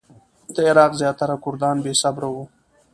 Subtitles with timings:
[0.55, 2.43] د عراق زیاتره کردان بې صبره وو.